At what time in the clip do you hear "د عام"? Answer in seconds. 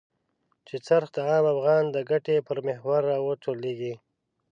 1.15-1.45